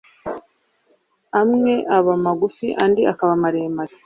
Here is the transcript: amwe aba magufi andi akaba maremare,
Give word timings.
amwe 1.41 1.73
aba 1.97 2.13
magufi 2.25 2.67
andi 2.83 3.01
akaba 3.11 3.33
maremare, 3.43 3.93